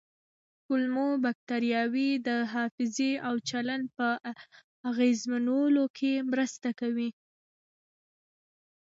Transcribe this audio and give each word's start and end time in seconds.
کولمو 0.65 1.07
بکتریاوې 1.23 2.09
د 2.27 2.29
حافظې 2.53 3.11
او 3.27 3.35
چلند 3.49 3.85
په 3.97 4.07
اغېزمنولو 4.89 5.83
کې 5.97 6.11
مرسته 6.31 6.69
کوي. 6.79 7.09